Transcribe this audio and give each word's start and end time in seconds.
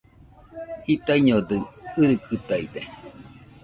Jitaiñodɨ, 0.85 1.57
irikɨtaide 2.01 2.81